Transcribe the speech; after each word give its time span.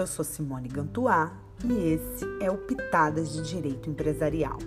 eu 0.00 0.06
sou 0.06 0.24
Simone 0.24 0.66
Gantuá 0.66 1.30
e 1.62 1.72
esse 1.92 2.24
é 2.40 2.50
o 2.50 2.56
Pitadas 2.56 3.34
de 3.34 3.42
Direito 3.42 3.90
Empresarial. 3.90 4.58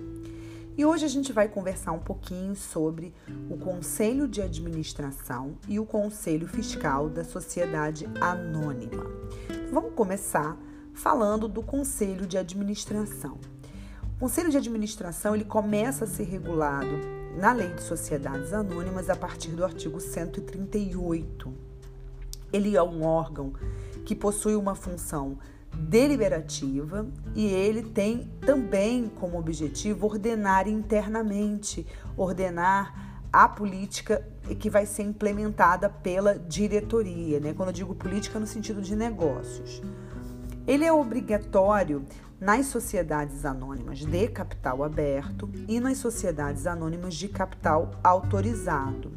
E 0.77 0.85
hoje 0.85 1.05
a 1.05 1.07
gente 1.07 1.33
vai 1.33 1.47
conversar 1.47 1.91
um 1.91 1.99
pouquinho 1.99 2.55
sobre 2.55 3.11
o 3.49 3.57
Conselho 3.57 4.27
de 4.27 4.43
Administração 4.43 5.57
e 5.67 5.79
o 5.79 5.85
Conselho 5.85 6.47
Fiscal 6.47 7.09
da 7.09 7.23
Sociedade 7.23 8.07
Anônima. 8.21 9.05
Vamos 9.71 9.93
começar 9.95 10.55
falando 10.93 11.47
do 11.47 11.63
Conselho 11.63 12.27
de 12.27 12.37
Administração. 12.37 13.39
O 14.17 14.19
Conselho 14.19 14.51
de 14.51 14.57
Administração 14.57 15.33
ele 15.33 15.45
começa 15.45 16.05
a 16.05 16.07
ser 16.07 16.25
regulado 16.25 16.99
na 17.35 17.53
Lei 17.53 17.73
de 17.73 17.81
Sociedades 17.81 18.53
Anônimas 18.53 19.09
a 19.09 19.15
partir 19.15 19.49
do 19.49 19.65
artigo 19.65 19.99
138. 19.99 21.51
Ele 22.51 22.77
é 22.77 22.83
um 22.83 23.03
órgão 23.03 23.53
que 24.05 24.15
possui 24.15 24.55
uma 24.55 24.75
função 24.75 25.37
deliberativa 25.75 27.07
e 27.35 27.47
ele 27.47 27.81
tem 27.81 28.29
também 28.41 29.09
como 29.19 29.39
objetivo 29.39 30.05
ordenar 30.05 30.67
internamente, 30.67 31.85
ordenar 32.15 33.21
a 33.31 33.47
política 33.47 34.27
que 34.59 34.69
vai 34.69 34.85
ser 34.85 35.03
implementada 35.03 35.89
pela 35.89 36.37
diretoria, 36.37 37.39
né? 37.39 37.53
Quando 37.53 37.69
eu 37.69 37.73
digo 37.73 37.95
política 37.95 38.39
no 38.39 38.45
sentido 38.45 38.81
de 38.81 38.95
negócios. 38.95 39.81
Ele 40.67 40.85
é 40.85 40.93
obrigatório 40.93 42.05
nas 42.39 42.67
sociedades 42.67 43.45
anônimas 43.45 43.99
de 43.99 44.27
capital 44.27 44.83
aberto 44.83 45.49
e 45.67 45.79
nas 45.79 45.97
sociedades 45.97 46.67
anônimas 46.67 47.15
de 47.15 47.27
capital 47.27 47.91
autorizado. 48.03 49.13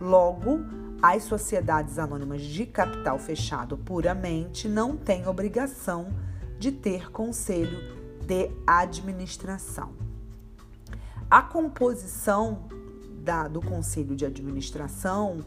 Logo, 0.00 0.60
as 1.02 1.24
sociedades 1.24 1.98
anônimas 1.98 2.42
de 2.42 2.66
capital 2.66 3.18
fechado 3.18 3.76
puramente 3.78 4.68
não 4.68 4.96
têm 4.96 5.26
obrigação 5.26 6.12
de 6.58 6.70
ter 6.70 7.10
conselho 7.10 7.78
de 8.26 8.50
administração. 8.66 9.92
A 11.30 11.40
composição 11.40 12.68
da, 13.22 13.48
do 13.48 13.62
conselho 13.62 14.14
de 14.14 14.26
administração 14.26 15.40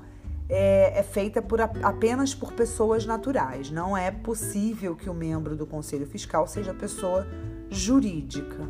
é, 0.50 1.00
é 1.00 1.04
feita 1.04 1.42
por, 1.42 1.62
apenas 1.62 2.34
por 2.34 2.54
pessoas 2.54 3.06
naturais. 3.06 3.70
Não 3.70 3.96
é 3.96 4.10
possível 4.10 4.96
que 4.96 5.10
o 5.10 5.14
membro 5.14 5.56
do 5.56 5.68
conselho 5.68 6.08
fiscal 6.08 6.48
seja 6.48 6.74
pessoa 6.74 7.28
jurídica. 7.70 8.68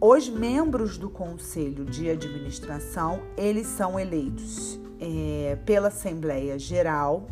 Os 0.00 0.28
membros 0.28 0.98
do 0.98 1.10
conselho 1.10 1.84
de 1.84 2.08
administração 2.08 3.22
eles 3.36 3.66
são 3.66 3.98
eleitos 3.98 4.78
é, 5.00 5.58
pela 5.64 5.88
Assembleia 5.88 6.58
Geral 6.58 7.26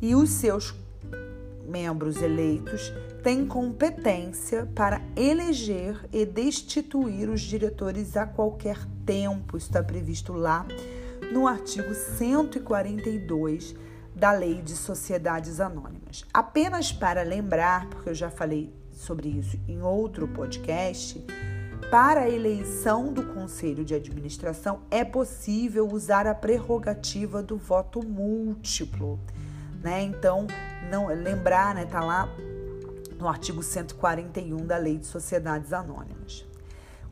e 0.00 0.14
os 0.14 0.30
seus 0.30 0.74
membros 1.66 2.20
eleitos 2.20 2.92
têm 3.22 3.46
competência 3.46 4.66
para 4.74 5.00
eleger 5.14 5.96
e 6.12 6.26
destituir 6.26 7.28
os 7.28 7.40
diretores 7.40 8.16
a 8.16 8.26
qualquer 8.26 8.78
tempo. 9.04 9.56
Isso 9.56 9.68
está 9.68 9.82
previsto 9.82 10.32
lá 10.32 10.66
no 11.32 11.46
artigo 11.46 11.94
142 11.94 13.74
da 14.14 14.32
Lei 14.32 14.60
de 14.62 14.72
Sociedades 14.72 15.60
Anônimas. 15.60 16.24
Apenas 16.32 16.92
para 16.92 17.22
lembrar, 17.22 17.88
porque 17.88 18.10
eu 18.10 18.14
já 18.14 18.30
falei 18.30 18.72
sobre 18.92 19.28
isso 19.28 19.58
em 19.68 19.80
outro 19.80 20.26
podcast, 20.28 21.24
para 21.90 22.20
a 22.20 22.30
eleição 22.30 23.12
do 23.12 23.24
conselho 23.34 23.84
de 23.84 23.94
administração 23.94 24.82
é 24.92 25.04
possível 25.04 25.88
usar 25.88 26.24
a 26.24 26.34
prerrogativa 26.34 27.42
do 27.42 27.56
voto 27.56 28.06
múltiplo, 28.06 29.18
né? 29.82 30.00
Então, 30.00 30.46
não 30.88 31.08
lembrar, 31.08 31.74
né, 31.74 31.84
tá 31.86 32.00
lá 32.00 32.28
no 33.18 33.28
artigo 33.28 33.60
141 33.60 34.64
da 34.64 34.76
Lei 34.76 34.98
de 34.98 35.06
Sociedades 35.06 35.72
Anônimas. 35.72 36.46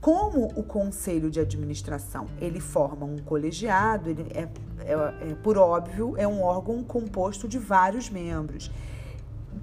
Como 0.00 0.46
o 0.54 0.62
conselho 0.62 1.28
de 1.28 1.40
administração 1.40 2.26
ele 2.40 2.60
forma 2.60 3.04
um 3.04 3.18
colegiado, 3.18 4.08
ele 4.08 4.28
é, 4.32 4.48
é, 4.84 5.30
é 5.30 5.34
por 5.42 5.58
óbvio 5.58 6.14
é 6.16 6.26
um 6.26 6.40
órgão 6.40 6.84
composto 6.84 7.48
de 7.48 7.58
vários 7.58 8.08
membros 8.08 8.70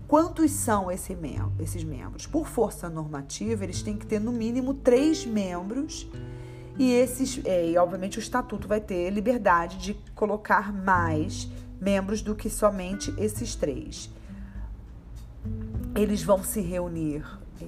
Quantos 0.08 0.52
são 0.52 0.92
esse 0.92 1.16
mem 1.16 1.40
esses 1.60 1.84
membros? 1.84 2.28
Por 2.28 2.48
força 2.48 2.90
normativa, 2.90 3.64
eles 3.64 3.82
têm 3.82 3.98
que 3.98 4.06
ter 4.06 4.20
no 4.20 4.32
mínimo 4.32 4.74
três 4.74 5.26
membros 5.26 6.08
e 6.78 6.92
esses, 6.92 7.42
é, 7.46 7.70
e 7.70 7.78
obviamente 7.78 8.18
o 8.18 8.20
estatuto 8.20 8.68
vai 8.68 8.80
ter 8.80 9.10
liberdade 9.10 9.78
de 9.78 9.94
colocar 10.14 10.72
mais 10.72 11.50
membros 11.82 12.22
do 12.22 12.36
que 12.36 12.50
somente 12.50 13.14
esses 13.18 13.56
três. 13.56 14.10
Eles 15.96 16.22
vão 16.22 16.44
se 16.44 16.62
reunir 16.62 17.24
é, 17.60 17.66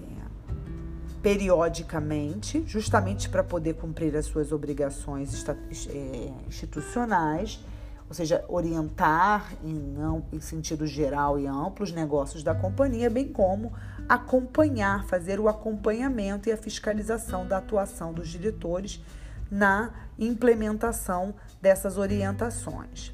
periodicamente, 1.24 2.64
justamente 2.68 3.30
para 3.30 3.44
poder 3.44 3.76
cumprir 3.76 4.16
as 4.16 4.26
suas 4.26 4.52
obrigações 4.52 5.44
é, 5.90 6.34
institucionais 6.48 7.60
ou 8.08 8.16
seja, 8.16 8.44
orientar 8.48 9.54
em, 9.64 9.74
não, 9.74 10.24
em 10.32 10.40
sentido 10.40 10.88
geral 10.88 11.38
e 11.38 11.46
amplo 11.46 11.84
os 11.84 11.92
negócios 11.92 12.42
da 12.42 12.56
companhia, 12.56 13.10
bem 13.10 13.28
como 13.28 13.74
acompanhar, 14.08 15.06
fazer 15.06 15.40
o 15.40 15.50
acompanhamento 15.50 16.48
e 16.48 16.52
a 16.52 16.58
fiscalização 16.58 17.46
da 17.46 17.58
atuação 17.58 18.14
dos 18.14 18.30
diretores 18.30 19.04
na 19.52 19.92
implementação 20.18 21.36
dessas 21.62 21.98
orientações. 21.98 23.12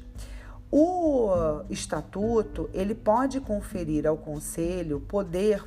O 0.70 1.30
estatuto, 1.70 2.70
ele 2.72 2.94
pode 2.94 3.40
conferir 3.40 4.06
ao 4.06 4.16
conselho 4.16 5.00
poder 5.00 5.64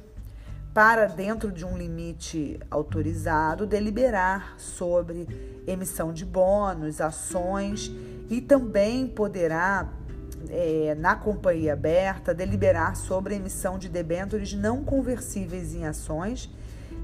para 0.74 1.08
dentro 1.08 1.52
de 1.52 1.66
um 1.66 1.78
limite 1.78 2.60
autorizado 2.70 3.66
deliberar 3.66 4.54
sobre 4.60 5.28
emissão 5.66 6.14
de 6.14 6.24
bônus, 6.24 7.02
ações 7.02 7.92
e 8.30 8.42
também 8.42 9.08
poderá, 9.08 9.92
é, 10.50 10.96
na 10.96 11.16
companhia 11.16 11.74
aberta, 11.74 12.34
deliberar 12.34 12.96
sobre 12.96 13.36
emissão 13.36 13.78
de 13.78 13.90
debêntures 13.90 14.54
não 14.54 14.84
conversíveis 14.84 15.74
em 15.74 15.86
ações 15.86 16.50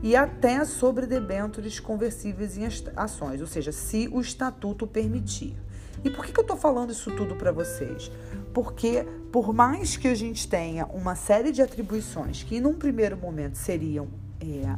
e 0.02 0.16
até 0.16 0.66
sobre 0.66 1.06
debêntures 1.06 1.80
conversíveis 1.80 2.58
em 2.58 2.66
ações, 2.96 3.40
ou 3.40 3.48
seja, 3.48 3.72
se 3.72 4.10
o 4.12 4.20
estatuto 4.20 4.86
permitir. 4.86 5.56
E 6.04 6.10
por 6.10 6.26
que, 6.26 6.34
que 6.34 6.40
eu 6.40 6.44
estou 6.44 6.58
falando 6.58 6.92
isso 6.92 7.10
tudo 7.12 7.36
para 7.36 7.54
vocês? 7.54 8.12
Porque, 8.54 9.08
por 9.32 9.54
mais 9.54 9.96
que 9.96 10.10
a 10.10 10.16
gente 10.16 10.48
tenha 10.48 10.86
uma 10.88 11.16
série 11.16 11.52
de 11.52 11.62
atribuições 11.62 12.44
que, 12.44 12.60
num 12.60 12.74
primeiro 12.74 13.16
momento, 13.16 13.58
seriam 13.58 14.10
é, 14.42 14.78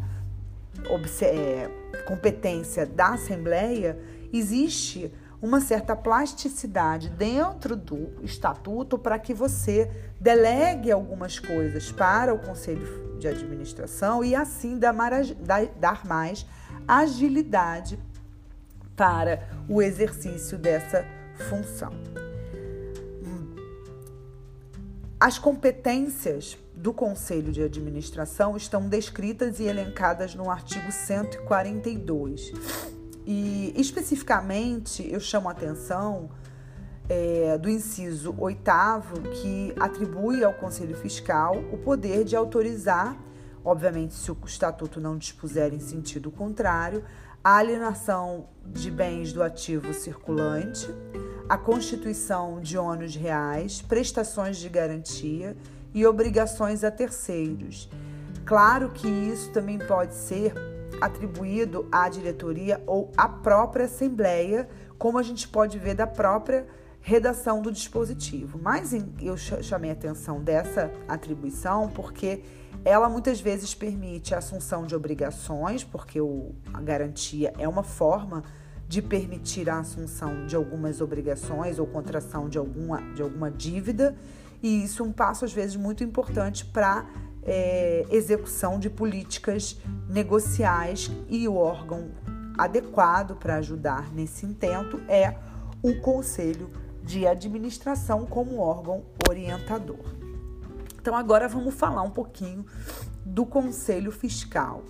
é, 1.24 1.72
competência 2.06 2.86
da 2.86 3.14
Assembleia, 3.14 3.98
existe 4.32 5.12
uma 5.42 5.60
certa 5.60 5.96
plasticidade 5.96 7.10
dentro 7.10 7.76
do 7.76 8.14
estatuto 8.24 8.98
para 8.98 9.20
que 9.20 9.34
você 9.34 9.92
delegue 10.20 10.92
algumas 10.92 11.40
coisas 11.40 11.92
para 11.92 12.34
o 12.34 12.40
conselho 12.40 13.18
de 13.20 13.28
administração 13.28 14.24
e 14.24 14.36
assim 14.36 14.78
dar 14.78 14.94
mais 16.06 16.46
agilidade 16.88 18.00
para 18.96 19.48
o 19.68 19.82
exercício 19.82 20.58
dessa 20.58 21.06
função. 21.50 21.92
As 25.20 25.40
competências 25.40 26.58
do 26.76 26.94
Conselho 26.94 27.52
de 27.52 27.64
Administração 27.64 28.56
estão 28.56 28.88
descritas 28.88 29.60
e 29.60 29.64
elencadas 29.64 30.36
no 30.36 30.52
artigo 30.52 30.92
142 30.92 32.52
e 33.26 33.74
especificamente 33.76 35.08
eu 35.12 35.20
chamo 35.20 35.50
a 35.50 35.52
atenção 35.52 36.30
é, 37.10 37.58
do 37.58 37.70
inciso 37.70 38.36
oitavo, 38.38 39.22
que 39.22 39.74
atribui 39.80 40.44
ao 40.44 40.54
Conselho 40.54 40.96
Fiscal 40.96 41.56
o 41.72 41.78
poder 41.78 42.24
de 42.24 42.36
autorizar, 42.36 43.18
obviamente, 43.64 44.14
se 44.14 44.32
o 44.32 44.38
estatuto 44.46 45.00
não 45.00 45.18
dispuser 45.18 45.74
em 45.74 45.80
sentido 45.80 46.32
contrário, 46.32 47.04
a 47.44 47.58
alienação 47.58 48.48
de 48.66 48.90
bens 48.90 49.32
do 49.32 49.44
ativo 49.44 49.94
circulante, 49.94 50.90
a 51.48 51.58
constituição 51.58 52.60
de 52.60 52.78
ônus 52.78 53.16
reais, 53.16 53.82
prestações 53.82 54.58
de 54.58 54.68
garantia 54.68 55.56
e 55.94 56.06
obrigações 56.06 56.84
a 56.84 56.90
terceiros. 56.90 57.88
Claro 58.46 58.90
que 58.90 59.08
isso 59.08 59.52
também 59.52 59.78
pode 59.78 60.16
ser 60.16 60.54
atribuído 61.02 61.88
à 61.92 62.10
diretoria 62.10 62.82
ou 62.86 63.12
à 63.18 63.28
própria 63.28 63.86
Assembleia, 63.86 64.68
como 64.98 65.18
a 65.18 65.24
gente 65.24 65.48
pode 65.48 65.78
ver 65.78 65.96
da 65.96 66.08
própria 66.08 66.66
redação 67.02 67.62
do 67.62 67.72
dispositivo. 67.72 68.60
Mas 68.62 68.92
eu 69.22 69.38
chamei 69.38 69.92
a 69.92 69.94
atenção 69.94 70.42
dessa 70.42 70.92
atribuição 71.08 71.90
porque 71.90 72.42
ela 72.84 73.08
muitas 73.10 73.40
vezes 73.40 73.74
permite 73.74 74.34
a 74.34 74.40
assunção 74.40 74.86
de 74.86 74.96
obrigações, 74.96 75.84
porque 75.84 76.20
o, 76.20 76.54
a 76.74 76.82
garantia 76.82 77.54
é 77.58 77.68
uma 77.68 77.84
forma 77.84 78.44
de 78.88 79.02
permitir 79.02 79.70
a 79.70 79.80
assunção 79.80 80.46
de 80.46 80.56
algumas 80.56 81.02
obrigações 81.02 81.80
ou 81.80 81.88
contração 81.88 82.48
de 82.48 82.58
alguma, 82.58 83.02
de 83.14 83.22
alguma 83.22 83.50
dívida, 83.50 84.16
e 84.62 84.84
isso 84.84 85.04
é 85.04 85.06
um 85.06 85.12
passo, 85.12 85.46
às 85.46 85.54
vezes, 85.54 85.76
muito 85.76 86.04
importante 86.04 86.66
para 86.66 87.06
é, 87.46 88.06
execução 88.10 88.80
de 88.80 88.90
políticas 88.90 89.80
negociais 90.10 91.12
e 91.30 91.48
o 91.48 91.56
órgão 91.56 92.12
adequado 92.58 93.36
para 93.36 93.58
ajudar 93.58 94.12
nesse 94.14 94.46
intento 94.46 95.00
é 95.08 95.36
o 95.82 96.00
Conselho 96.02 96.72
de 97.04 97.28
Administração 97.28 98.26
como 98.26 98.58
órgão 98.58 99.04
orientador. 99.30 100.00
Então, 101.00 101.16
agora 101.16 101.48
vamos 101.48 101.76
falar 101.76 102.02
um 102.02 102.10
pouquinho 102.10 102.66
do 103.24 103.46
Conselho 103.46 104.12
Fiscal. 104.12 104.84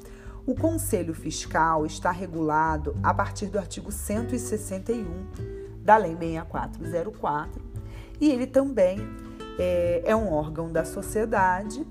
O 0.46 0.56
Conselho 0.56 1.14
Fiscal 1.14 1.86
está 1.86 2.12
regulado 2.12 2.96
a 3.04 3.14
partir 3.14 3.48
do 3.48 3.58
artigo 3.58 3.92
161 3.92 5.04
da 5.84 5.98
Lei 5.98 6.16
6404 6.16 7.62
e 8.22 8.32
ele 8.32 8.48
também 8.48 9.00
é, 9.60 10.04
é 10.06 10.16
um 10.16 10.32
órgão 10.32 10.72
da 10.72 10.86
sociedade 10.86 11.86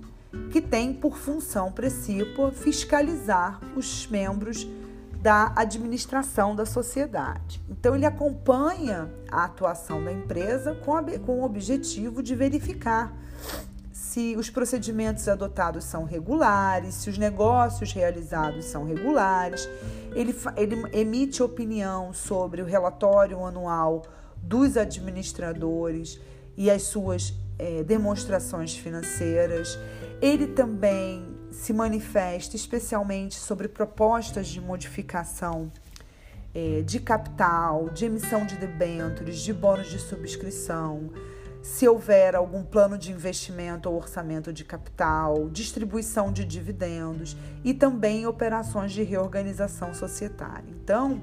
que 0.50 0.60
tem 0.60 0.92
por 0.92 1.16
função 1.16 1.72
principal 1.72 2.52
fiscalizar 2.52 3.60
os 3.76 4.06
membros 4.06 4.66
da 5.20 5.52
administração 5.56 6.54
da 6.54 6.66
sociedade. 6.66 7.62
Então, 7.68 7.96
ele 7.96 8.04
acompanha 8.04 9.10
a 9.30 9.44
atuação 9.44 10.04
da 10.04 10.12
empresa 10.12 10.74
com, 10.74 10.94
a, 10.94 11.02
com 11.18 11.40
o 11.40 11.44
objetivo 11.44 12.22
de 12.22 12.34
verificar 12.34 13.16
se 13.90 14.36
os 14.36 14.48
procedimentos 14.48 15.26
adotados 15.26 15.84
são 15.84 16.04
regulares, 16.04 16.94
se 16.94 17.10
os 17.10 17.18
negócios 17.18 17.92
realizados 17.92 18.66
são 18.66 18.84
regulares. 18.84 19.68
Ele, 20.14 20.36
ele 20.56 20.76
emite 20.92 21.42
opinião 21.42 22.12
sobre 22.12 22.62
o 22.62 22.64
relatório 22.64 23.44
anual 23.44 24.02
dos 24.36 24.76
administradores 24.76 26.20
e 26.56 26.70
as 26.70 26.82
suas 26.82 27.34
é, 27.58 27.82
demonstrações 27.82 28.76
financeiras. 28.76 29.78
Ele 30.20 30.46
também 30.46 31.34
se 31.50 31.72
manifesta 31.72 32.56
especialmente 32.56 33.36
sobre 33.36 33.68
propostas 33.68 34.48
de 34.48 34.60
modificação 34.60 35.70
é, 36.54 36.82
de 36.82 37.00
capital, 37.00 37.90
de 37.90 38.04
emissão 38.06 38.46
de 38.46 38.56
debêntures, 38.56 39.40
de 39.40 39.52
bônus 39.52 39.88
de 39.88 39.98
subscrição, 39.98 41.10
se 41.62 41.88
houver 41.88 42.36
algum 42.36 42.62
plano 42.62 42.98
de 42.98 43.10
investimento 43.10 43.88
ou 43.88 43.96
orçamento 43.96 44.52
de 44.52 44.64
capital, 44.64 45.48
distribuição 45.48 46.30
de 46.30 46.44
dividendos 46.44 47.36
e 47.64 47.72
também 47.72 48.26
operações 48.26 48.92
de 48.92 49.02
reorganização 49.02 49.94
societária. 49.94 50.68
Então, 50.68 51.22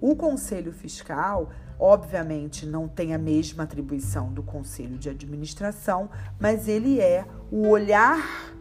o 0.00 0.14
Conselho 0.14 0.72
Fiscal 0.72 1.50
obviamente 1.82 2.64
não 2.64 2.86
tem 2.86 3.12
a 3.12 3.18
mesma 3.18 3.64
atribuição 3.64 4.32
do 4.32 4.40
conselho 4.40 4.96
de 4.96 5.10
administração, 5.10 6.08
mas 6.38 6.68
ele 6.68 7.00
é 7.00 7.26
o 7.50 7.66
olhar 7.66 8.54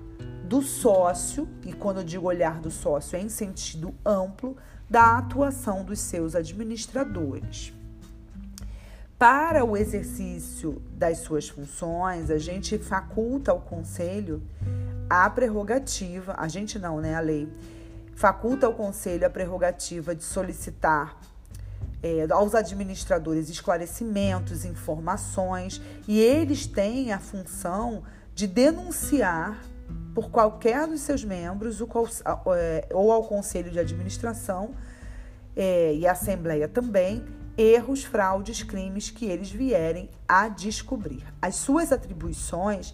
do 0.46 0.60
sócio, 0.64 1.48
e 1.64 1.72
quando 1.72 1.98
eu 1.98 2.04
digo 2.04 2.26
olhar 2.26 2.60
do 2.60 2.72
sócio 2.72 3.16
é 3.16 3.22
em 3.22 3.30
sentido 3.30 3.94
amplo, 4.04 4.58
da 4.90 5.20
atuação 5.20 5.86
dos 5.86 6.00
seus 6.00 6.34
administradores. 6.34 7.72
Para 9.20 9.64
o 9.64 9.78
exercício 9.78 10.82
das 10.92 11.20
suas 11.20 11.48
funções, 11.48 12.32
a 12.32 12.40
gente 12.40 12.80
faculta 12.80 13.52
ao 13.52 13.62
conselho 13.62 14.42
a 15.08 15.30
prerrogativa, 15.30 16.34
a 16.40 16.48
gente 16.48 16.80
não, 16.80 17.00
né, 17.00 17.14
a 17.14 17.20
lei, 17.20 17.48
faculta 18.16 18.66
ao 18.66 18.74
conselho 18.74 19.28
a 19.28 19.30
prerrogativa 19.30 20.16
de 20.16 20.24
solicitar 20.24 21.18
é, 22.04 22.28
aos 22.32 22.56
administradores 22.56 23.50
esclarecimentos, 23.50 24.66
informações, 24.66 25.82
e 26.08 26.20
eles 26.20 26.66
têm 26.66 27.12
a 27.12 27.20
função 27.20 28.04
de 28.34 28.48
denunciar 28.48 29.62
por 30.14 30.30
qualquer 30.30 30.88
dos 30.88 31.02
seus 31.02 31.24
membros 31.24 31.82
é, 31.82 32.88
ou 32.94 33.12
ao 33.12 33.24
conselho 33.24 33.70
de 33.70 33.80
administração 33.80 34.74
é, 35.56 35.94
e 35.94 36.08
assembleia 36.08 36.68
também 36.68 37.24
erros, 37.58 38.04
fraudes, 38.04 38.64
crimes 38.64 39.10
que 39.10 39.26
eles 39.26 39.52
vierem 39.52 40.10
a 40.28 40.48
descobrir. 40.48 41.24
As 41.42 41.56
suas 41.56 41.92
atribuições 41.92 42.94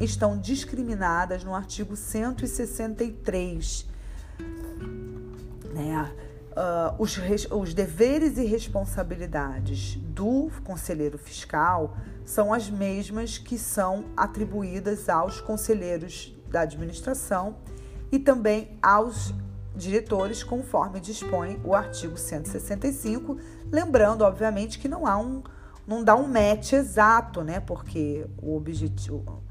estão 0.00 0.38
discriminadas 0.38 1.42
no 1.44 1.54
artigo 1.54 1.96
163. 1.96 3.86
Né? 5.74 6.12
Uh, 6.56 6.94
os, 6.98 7.16
os 7.50 7.74
deveres 7.74 8.38
e 8.38 8.44
responsabilidades 8.44 9.96
do 9.96 10.50
conselheiro 10.64 11.18
fiscal 11.18 11.96
são 12.24 12.52
as 12.52 12.70
mesmas 12.70 13.38
que 13.38 13.58
são 13.58 14.06
atribuídas 14.16 15.08
aos 15.08 15.40
conselheiros 15.40 16.34
da 16.48 16.62
administração 16.62 17.56
e 18.10 18.18
também 18.18 18.78
aos 18.82 19.34
diretores, 19.74 20.42
conforme 20.42 20.98
dispõe 21.00 21.60
o 21.62 21.74
artigo 21.74 22.16
165, 22.16 23.36
lembrando, 23.70 24.22
obviamente, 24.22 24.78
que 24.78 24.88
não 24.88 25.06
há 25.06 25.16
um 25.18 25.42
não 25.86 26.02
dá 26.02 26.16
um 26.16 26.26
match 26.26 26.72
exato, 26.72 27.44
né? 27.44 27.60
Porque 27.60 28.26
o 28.42 28.56
objetivo 28.56 29.44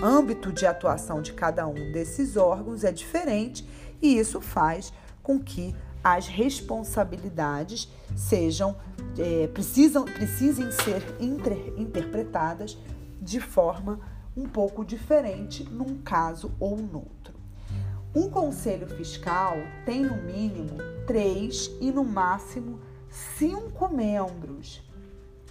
o 0.00 0.04
âmbito 0.04 0.52
de 0.52 0.66
atuação 0.66 1.20
de 1.20 1.32
cada 1.32 1.66
um 1.66 1.92
desses 1.92 2.36
órgãos 2.36 2.84
é 2.84 2.92
diferente 2.92 3.68
e 4.00 4.16
isso 4.16 4.40
faz 4.40 4.92
com 5.22 5.38
que 5.40 5.74
as 6.14 6.26
responsabilidades 6.26 7.88
sejam 8.16 8.76
é, 9.18 9.46
precisam 9.48 10.04
precisem 10.04 10.70
ser 10.70 11.02
inter, 11.20 11.74
interpretadas 11.76 12.78
de 13.20 13.40
forma 13.40 14.00
um 14.36 14.46
pouco 14.46 14.84
diferente 14.84 15.64
num 15.64 15.98
caso 15.98 16.52
ou 16.58 16.76
no 16.76 16.98
outro. 16.98 17.34
Um 18.14 18.30
conselho 18.30 18.86
fiscal 18.88 19.56
tem 19.84 20.02
no 20.02 20.16
mínimo 20.22 20.78
três 21.06 21.70
e 21.80 21.90
no 21.90 22.04
máximo 22.04 22.80
cinco 23.10 23.88
membros, 23.88 24.82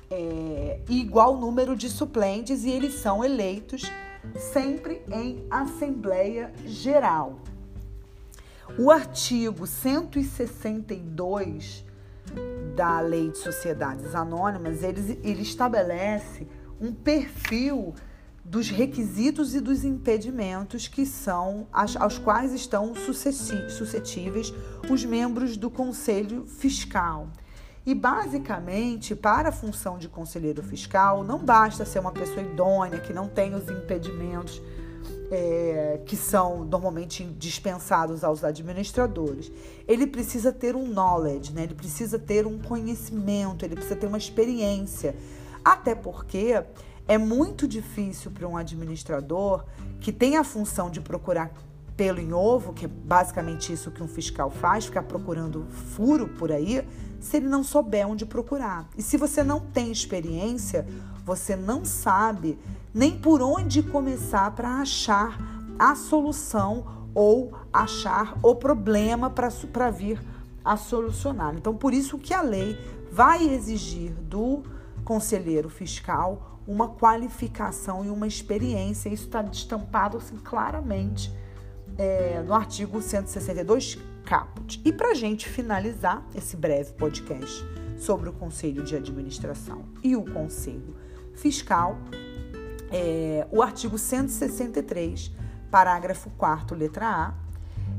é, 0.09 0.79
igual 0.89 1.37
número 1.37 1.75
de 1.75 1.89
suplentes, 1.89 2.63
e 2.63 2.71
eles 2.71 2.95
são 2.95 3.23
eleitos 3.23 3.91
sempre 4.35 5.01
em 5.11 5.45
Assembleia 5.49 6.51
Geral. 6.65 7.39
O 8.77 8.91
artigo 8.91 9.65
162 9.65 11.85
da 12.75 12.99
Lei 12.99 13.31
de 13.31 13.37
Sociedades 13.37 14.13
Anônimas, 14.13 14.83
ele, 14.83 15.19
ele 15.23 15.41
estabelece 15.41 16.45
um 16.79 16.93
perfil 16.93 17.95
dos 18.43 18.69
requisitos 18.69 19.55
e 19.55 19.59
dos 19.59 19.83
impedimentos 19.83 20.87
que 20.87 21.05
são 21.05 21.67
aos 21.71 22.17
quais 22.17 22.53
estão 22.53 22.93
suscetíveis 22.95 24.53
os 24.89 25.03
membros 25.03 25.57
do 25.57 25.69
Conselho 25.69 26.45
Fiscal. 26.45 27.27
E 27.85 27.95
basicamente, 27.95 29.15
para 29.15 29.49
a 29.49 29.51
função 29.51 29.97
de 29.97 30.09
conselheiro 30.09 30.61
fiscal, 30.61 31.23
não 31.23 31.39
basta 31.39 31.85
ser 31.85 31.99
uma 31.99 32.11
pessoa 32.11 32.41
idônea 32.41 32.99
que 32.99 33.13
não 33.13 33.29
tem 33.29 33.55
os 33.55 33.69
impedimentos 33.69 34.61
é, 35.29 35.99
que 36.05 36.15
são 36.15 36.63
normalmente 36.63 37.23
dispensados 37.23 38.23
aos 38.23 38.43
administradores. 38.43 39.51
Ele 39.87 40.07
precisa 40.07 40.51
ter 40.51 40.75
um 40.75 40.87
knowledge, 40.87 41.53
né? 41.53 41.63
ele 41.63 41.75
precisa 41.75 42.17
ter 42.17 42.47
um 42.47 42.57
conhecimento, 42.57 43.65
ele 43.65 43.75
precisa 43.75 43.95
ter 43.95 44.07
uma 44.07 44.17
experiência. 44.17 45.15
Até 45.63 45.93
porque 45.93 46.63
é 47.07 47.17
muito 47.17 47.67
difícil 47.67 48.31
para 48.31 48.47
um 48.47 48.57
administrador 48.57 49.65
que 49.99 50.11
tem 50.11 50.37
a 50.37 50.43
função 50.43 50.89
de 50.89 51.01
procurar 51.01 51.51
pelo 51.95 52.19
em 52.19 52.31
ovo, 52.31 52.73
que 52.73 52.85
é 52.85 52.87
basicamente 52.87 53.73
isso 53.73 53.89
que 53.89 54.03
um 54.03 54.07
fiscal 54.07 54.51
faz, 54.51 54.85
ficar 54.85 55.03
procurando 55.03 55.65
furo 55.95 56.27
por 56.27 56.51
aí, 56.51 56.87
se 57.19 57.37
ele 57.37 57.47
não 57.47 57.63
souber 57.63 58.07
onde 58.07 58.23
procurar. 58.23 58.87
E 58.95 59.01
se 59.01 59.17
você 59.17 59.43
não 59.43 59.59
tem 59.59 59.91
experiência, 59.91 60.85
você 61.27 61.57
não 61.57 61.83
sabe 61.83 62.57
nem 62.93 63.19
por 63.19 63.41
onde 63.41 63.83
começar 63.83 64.49
para 64.51 64.79
achar 64.79 65.37
a 65.77 65.93
solução 65.93 67.09
ou 67.13 67.51
achar 67.71 68.37
o 68.41 68.55
problema 68.55 69.29
para 69.29 69.91
vir 69.91 70.23
a 70.63 70.77
solucionar. 70.77 71.53
Então, 71.53 71.75
por 71.75 71.93
isso 71.93 72.17
que 72.17 72.33
a 72.33 72.41
lei 72.41 72.77
vai 73.11 73.45
exigir 73.45 74.13
do 74.13 74.63
conselheiro 75.03 75.67
fiscal 75.69 76.61
uma 76.65 76.87
qualificação 76.87 78.05
e 78.05 78.09
uma 78.09 78.25
experiência. 78.25 79.09
Isso 79.09 79.25
está 79.25 79.41
estampado 79.41 80.15
assim, 80.15 80.37
claramente 80.37 81.29
é, 81.97 82.41
no 82.41 82.53
artigo 82.53 83.01
162 83.01 83.97
caput. 84.23 84.81
E 84.85 84.93
para 84.93 85.11
a 85.11 85.13
gente 85.13 85.49
finalizar 85.49 86.25
esse 86.33 86.55
breve 86.55 86.93
podcast 86.93 87.65
sobre 87.97 88.29
o 88.29 88.33
Conselho 88.33 88.81
de 88.81 88.95
Administração 88.95 89.83
e 90.01 90.15
o 90.15 90.23
Conselho 90.23 90.95
Fiscal, 91.37 91.97
é, 92.91 93.47
o 93.51 93.61
artigo 93.61 93.97
163, 93.97 95.31
parágrafo 95.71 96.29
4, 96.31 96.75
letra 96.75 97.07
A, 97.07 97.33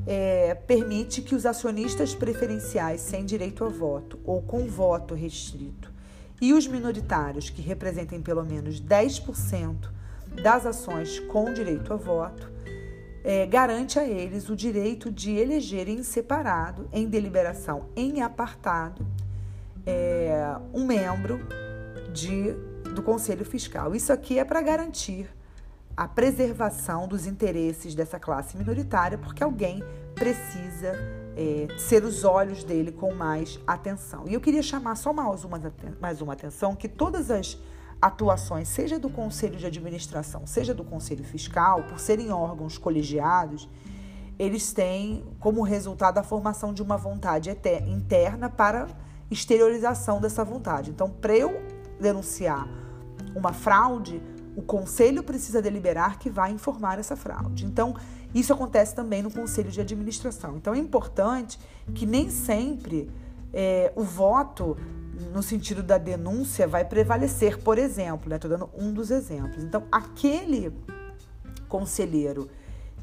é, 0.06 0.54
permite 0.54 1.22
que 1.22 1.34
os 1.34 1.46
acionistas 1.46 2.14
preferenciais 2.14 3.00
sem 3.00 3.24
direito 3.24 3.64
a 3.64 3.68
voto 3.68 4.18
ou 4.24 4.42
com 4.42 4.66
voto 4.66 5.14
restrito 5.14 5.90
e 6.40 6.52
os 6.52 6.66
minoritários 6.66 7.48
que 7.48 7.62
representem 7.62 8.20
pelo 8.20 8.44
menos 8.44 8.80
10% 8.80 9.88
das 10.42 10.66
ações 10.66 11.18
com 11.20 11.52
direito 11.52 11.92
a 11.92 11.96
voto 11.96 12.50
é, 13.24 13.46
garante 13.46 13.98
a 13.98 14.04
eles 14.04 14.48
o 14.48 14.56
direito 14.56 15.10
de 15.10 15.32
elegerem 15.32 15.98
em 15.98 16.02
separado, 16.02 16.88
em 16.92 17.06
deliberação 17.06 17.86
em 17.94 18.22
apartado, 18.22 19.06
é, 19.84 20.56
um 20.72 20.86
membro 20.86 21.40
de, 22.12 22.54
Conselho 23.08 23.42
Fiscal. 23.42 23.94
Isso 23.94 24.12
aqui 24.12 24.38
é 24.38 24.44
para 24.44 24.60
garantir 24.60 25.34
a 25.96 26.06
preservação 26.06 27.08
dos 27.08 27.26
interesses 27.26 27.94
dessa 27.94 28.20
classe 28.20 28.54
minoritária, 28.54 29.16
porque 29.16 29.42
alguém 29.42 29.82
precisa 30.14 30.92
é, 31.34 31.68
ser 31.78 32.04
os 32.04 32.22
olhos 32.22 32.62
dele 32.62 32.92
com 32.92 33.14
mais 33.14 33.58
atenção. 33.66 34.28
E 34.28 34.34
eu 34.34 34.40
queria 34.42 34.62
chamar 34.62 34.94
só 34.94 35.10
mais 35.10 35.42
uma, 35.42 35.58
mais 35.98 36.20
uma 36.20 36.34
atenção 36.34 36.76
que 36.76 36.86
todas 36.86 37.30
as 37.30 37.58
atuações, 38.00 38.68
seja 38.68 38.98
do 38.98 39.08
Conselho 39.08 39.56
de 39.56 39.64
Administração, 39.64 40.46
seja 40.46 40.74
do 40.74 40.84
Conselho 40.84 41.24
Fiscal, 41.24 41.84
por 41.84 41.98
serem 41.98 42.30
órgãos 42.30 42.76
colegiados, 42.76 43.66
eles 44.38 44.70
têm 44.70 45.24
como 45.40 45.62
resultado 45.62 46.18
a 46.18 46.22
formação 46.22 46.74
de 46.74 46.82
uma 46.82 46.98
vontade 46.98 47.48
interna 47.86 48.50
para 48.50 48.86
exteriorização 49.30 50.20
dessa 50.20 50.44
vontade. 50.44 50.90
Então, 50.90 51.08
para 51.08 51.34
eu 51.34 51.58
denunciar 51.98 52.68
uma 53.34 53.52
fraude, 53.52 54.22
o 54.56 54.62
conselho 54.62 55.22
precisa 55.22 55.62
deliberar 55.62 56.18
que 56.18 56.28
vai 56.28 56.50
informar 56.50 56.98
essa 56.98 57.14
fraude. 57.14 57.64
Então, 57.64 57.94
isso 58.34 58.52
acontece 58.52 58.94
também 58.94 59.22
no 59.22 59.30
conselho 59.30 59.70
de 59.70 59.80
administração. 59.80 60.56
Então, 60.56 60.74
é 60.74 60.78
importante 60.78 61.58
que 61.94 62.04
nem 62.04 62.28
sempre 62.28 63.08
é, 63.52 63.92
o 63.94 64.02
voto 64.02 64.76
no 65.32 65.42
sentido 65.42 65.82
da 65.82 65.98
denúncia 65.98 66.66
vai 66.66 66.84
prevalecer, 66.84 67.58
por 67.58 67.78
exemplo, 67.78 68.32
estou 68.32 68.50
né? 68.50 68.56
dando 68.56 68.70
um 68.76 68.92
dos 68.92 69.10
exemplos. 69.10 69.62
Então, 69.62 69.84
aquele 69.90 70.72
conselheiro 71.68 72.48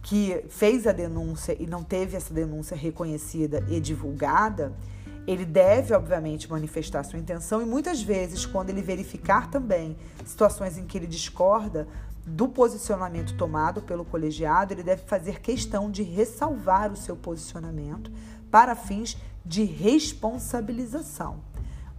que 0.01 0.44
fez 0.50 0.86
a 0.86 0.91
denúncia 0.91 1.55
e 1.60 1.65
não 1.65 1.84
teve 1.84 2.15
essa 2.15 2.34
denúncia 2.34 2.77
reconhecida 2.77 3.65
e 3.70 3.79
divulgada, 3.79 4.72
ele 5.27 5.46
deve, 5.46 5.94
obviamente, 5.94 6.50
manifestar 6.50 7.03
sua 7.03 7.20
intenção 7.20 7.62
e 7.62 7.65
muitas 7.65 8.01
vezes, 8.01 8.46
quando 8.46 8.70
ele 8.70 8.82
verificar 8.82 9.50
também 9.50 9.98
situações 10.25 10.77
em 10.77 10.86
que 10.86 10.98
ele 10.98 11.08
discorda 11.08 11.88
do 12.25 12.48
posicionamento 12.48 13.36
tomado 13.38 13.82
pelo 13.82 14.03
colegiado, 14.03 14.74
ele 14.74 14.84
deve 14.84 15.03
fazer 15.03 15.39
questão 15.39 15.91
de 15.91 16.01
ressalvar 16.01 16.91
o 16.91 16.96
seu 16.96 17.15
posicionamento 17.15 18.12
para 18.50 18.75
fins 18.75 19.17
de 19.46 19.63
responsabilização. 19.63 21.39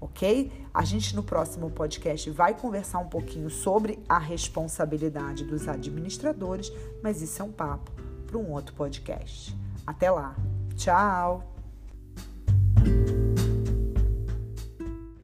Ok? 0.00 0.52
A 0.74 0.84
gente 0.84 1.14
no 1.16 1.22
próximo 1.22 1.70
podcast 1.70 2.28
vai 2.30 2.54
conversar 2.54 2.98
um 2.98 3.08
pouquinho 3.08 3.48
sobre 3.48 3.98
a 4.08 4.18
responsabilidade 4.18 5.44
dos 5.44 5.68
administradores, 5.68 6.70
mas 7.02 7.22
isso 7.22 7.40
é 7.40 7.44
um 7.44 7.52
papo 7.52 7.90
para 8.26 8.36
um 8.36 8.50
outro 8.52 8.74
podcast. 8.74 9.56
Até 9.86 10.10
lá. 10.10 10.36
Tchau! 10.74 11.55